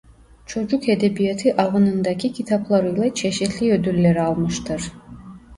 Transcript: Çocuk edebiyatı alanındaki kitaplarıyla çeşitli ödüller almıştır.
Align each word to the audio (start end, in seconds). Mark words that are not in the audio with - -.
Çocuk 0.45 0.89
edebiyatı 0.89 1.53
alanındaki 1.57 2.33
kitaplarıyla 2.33 3.13
çeşitli 3.13 3.71
ödüller 3.73 4.15
almıştır. 4.15 4.91